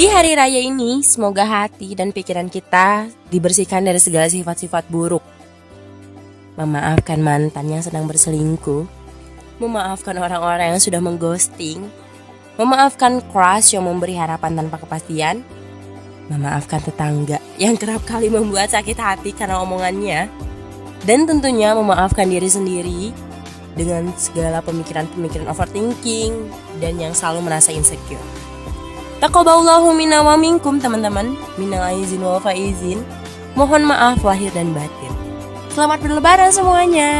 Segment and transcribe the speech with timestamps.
[0.00, 5.20] Di hari raya ini, semoga hati dan pikiran kita dibersihkan dari segala sifat-sifat buruk.
[6.56, 8.88] Memaafkan mantan yang sedang berselingkuh,
[9.60, 11.84] memaafkan orang-orang yang sudah mengghosting,
[12.56, 15.44] memaafkan crush yang memberi harapan tanpa kepastian,
[16.32, 20.32] memaafkan tetangga yang kerap kali membuat sakit hati karena omongannya,
[21.04, 23.12] dan tentunya memaafkan diri sendiri
[23.76, 26.48] dengan segala pemikiran-pemikiran overthinking
[26.80, 28.48] dan yang selalu merasa insecure.
[29.20, 31.36] Takoballahu minna wa minkum teman-teman.
[31.60, 33.04] Minal aizin wal faizin
[33.52, 35.12] Mohon maaf lahir dan batin.
[35.68, 37.12] Selamat berlebaran semuanya